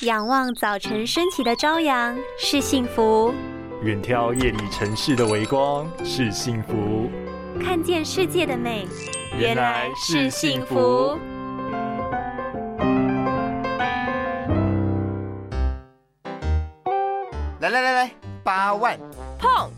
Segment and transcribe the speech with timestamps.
[0.00, 3.32] 仰望早晨升起的朝阳是幸福，
[3.82, 7.08] 远眺夜里城市的微光是幸福，
[7.62, 8.88] 看见世界的美
[9.38, 11.16] 原来是幸福。
[17.60, 18.10] 来来来来，
[18.42, 18.98] 八万
[19.38, 19.70] 碰，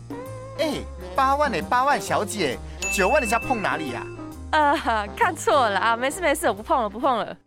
[0.57, 0.73] 哎，
[1.15, 1.61] 八万呢？
[1.69, 2.57] 八万小姐，
[2.91, 4.03] 九万你家碰哪里呀？
[4.51, 7.37] 呃，看错了啊，没事没事，我不碰了不碰了。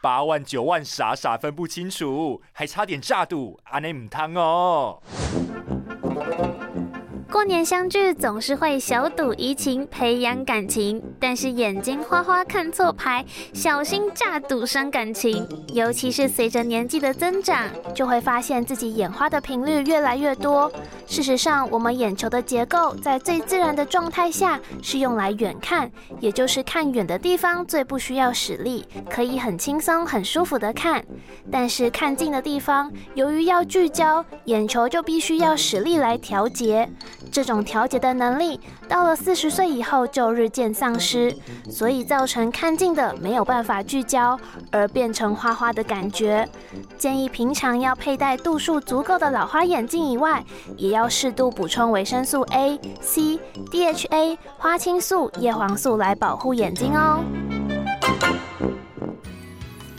[0.00, 5.02] 八万九万傻傻分不清楚，还差点炸赌，阿内唔汤哦。
[7.48, 15.48] 年相聚总是会小赌怡情，培养感情，但是眼睛花花看错牌，小心炸赌伤感情。
[15.72, 20.70] 尤其是随着年纪的增长，就会发现自己眼花的频率越来越多。
[21.06, 31.02] 事实上，我们眼球的结构在最自然的状态下是用来远看，也就是看远的地方最不需要使力，可以很轻松、很舒服的看。
[31.50, 36.86] 但是看近的地方，由于要聚焦，眼球就必须要使力来调节。
[37.30, 41.34] 这种调节的能力到了四十岁以后就日渐丧失，
[41.70, 44.38] 所以造成看近的没有办法聚焦，
[44.70, 46.48] 而变成花花的感觉。
[46.96, 50.44] 建议平常要佩戴度数足够的老花眼镜以外，
[50.76, 53.38] 也要适度补充维生素 A、C、
[53.70, 57.24] DHA、花青素、叶黄素来保护眼睛哦。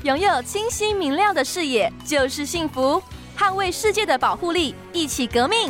[0.03, 3.01] 拥有清晰明亮的视野就是幸福，
[3.37, 5.69] 捍卫世界的保护力，一起革命。